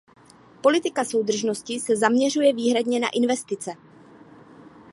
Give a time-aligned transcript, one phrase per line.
[0.61, 3.71] Politika soudržnosti se zaměřuje výhradně na investice.